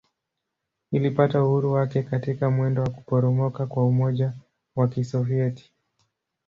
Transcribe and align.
Ilipata 0.91 1.43
uhuru 1.43 1.71
wake 1.73 2.03
katika 2.03 2.49
mwendo 2.51 2.83
wa 2.83 2.89
kuporomoka 2.89 3.65
kwa 3.67 3.87
Umoja 3.87 4.33
wa 4.75 4.87
Kisovyeti. 4.87 5.71